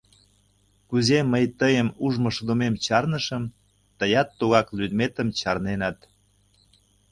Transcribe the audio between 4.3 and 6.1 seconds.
тугак лӱдметым чарненат.